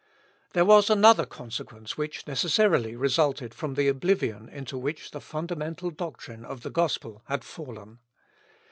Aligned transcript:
There 0.53 0.65
was 0.65 0.89
another 0.89 1.27
consequence 1.27 1.95
which 1.95 2.25
necessarily 2.25 2.95
resulted 2.95 3.53
from 3.53 3.75
the 3.75 3.87
oblivion 3.87 4.49
into 4.49 4.75
which 4.75 5.11
the 5.11 5.21
fundamental 5.21 5.91
doctrine 5.91 6.43
of 6.43 6.61
the 6.61 6.71
gospel 6.71 7.21
had 7.27 7.43
fallen. 7.43 7.99